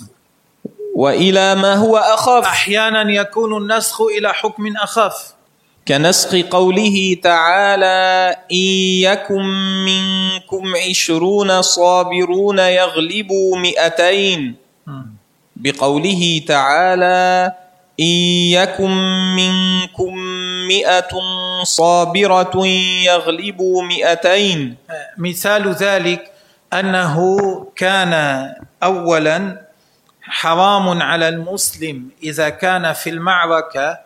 وإلى 0.94 1.54
ما 1.54 1.74
هو 1.74 1.96
أخف. 1.96 2.44
أحيانا 2.44 3.12
يكون 3.12 3.57
النسخ 3.57 4.00
إلى 4.00 4.35
حكم 4.35 4.76
أخف. 4.76 5.35
كنسخ 5.88 6.37
قوله 6.50 7.16
تعالى 7.22 8.37
إن 8.52 8.57
يكن 9.09 9.44
منكم 9.85 10.64
عشرون 10.88 11.62
صابرون 11.62 12.59
يغلبوا 12.59 13.57
مئتين. 13.59 14.54
بقوله 15.57 16.42
تعالى 16.48 17.52
إن 18.00 18.16
يكن 18.61 18.90
منكم 19.37 20.14
مئة 20.68 21.11
صابرة 21.62 22.66
يغلبوا 23.07 23.83
مئتين. 23.83 24.76
مثال 25.18 25.74
ذلك 25.74 26.33
أنه 26.72 27.16
كان 27.76 28.14
اولا 28.83 29.68
حرام 30.22 31.02
على 31.02 31.28
المسلم 31.28 32.11
إذا 32.22 32.48
كان 32.48 32.92
في 32.92 33.11
المعركة 33.11 33.98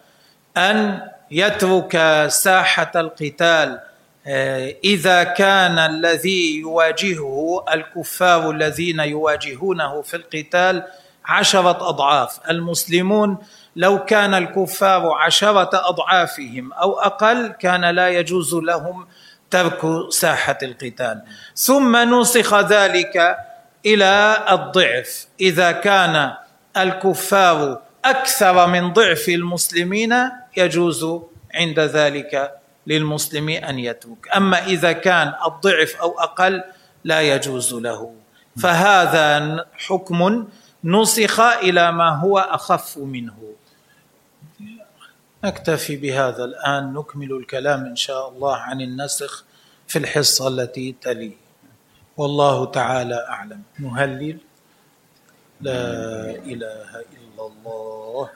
أن 0.57 1.01
يترك 1.31 2.27
ساحة 2.29 2.93
القتال 2.97 3.81
آه، 4.27 4.75
إذا 4.85 5.25
كان 5.25 5.79
الذي 5.79 6.61
يواجهه 6.61 7.65
الكفار 7.75 8.51
الذين 8.51 9.01
يواجهونه 9.01 10.03
في 10.03 10.17
القتال 10.17 10.85
عشرة 11.25 11.89
أضعاف. 11.89 12.51
المسلمون 12.51 13.39
لو 13.77 14.05
كان 14.05 14.35
الكفار 14.35 15.13
عشرة 15.13 15.89
أضعافهم 15.89 16.73
أو 16.73 16.99
أقل 17.01 17.49
كان 17.49 17.85
لا 17.85 18.09
يجوز 18.09 18.55
لهم 18.55 19.07
ترك 19.53 20.11
ساحة 20.11 20.59
القتال. 20.63 21.23
ثم 21.57 21.93
نسخ 21.97 22.55
ذلك 22.55 23.37
إلى 23.87 24.15
الضعف. 24.51 25.27
إذا 25.41 25.73
كان 25.73 26.33
الكفار 26.77 27.81
أكثر 28.05 28.67
من 28.67 28.93
ضعف 28.93 29.29
المسلمين 29.29 30.15
يجوز 30.57 31.07
عند 31.55 31.81
ذلك 31.81 32.33
للمسلم 32.87 33.49
أن 33.49 33.79
يترك. 33.79 34.37
أما 34.37 34.59
إذا 34.67 34.93
كان 34.93 35.35
الضعف 35.47 35.97
أو 36.01 36.21
أقل 36.21 36.65
لا 37.05 37.21
يجوز 37.21 37.75
له. 37.75 38.13
فهذا 38.63 39.65
حكم 39.87 40.49
نسخ 40.85 41.41
إلى 41.41 41.93
ما 41.93 42.09
هو 42.19 42.39
أخف 42.39 42.99
منه. 42.99 43.39
نكتفي 45.45 45.97
بهذا 45.97 46.45
الآن 46.45 46.93
نكمل 46.93 47.33
الكلام 47.33 47.85
إن 47.85 47.97
شاء 47.97 48.29
الله 48.29 48.57
عن 48.57 48.81
النسخ 48.81 49.45
في 49.89 49.99
الحصة 49.99 50.49
التي 50.49 50.97
تلي. 51.01 51.33
والله 52.17 52.65
تعالى 52.67 53.27
أعلم. 53.29 53.63
نهلل 53.79 54.39
لا 55.61 55.81
إله 56.31 56.91
إلا 56.97 57.43
الله. 57.47 58.31